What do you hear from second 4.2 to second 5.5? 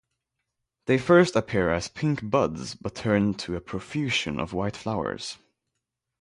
of white flowers.